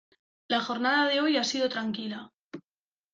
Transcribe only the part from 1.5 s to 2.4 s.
tranquila.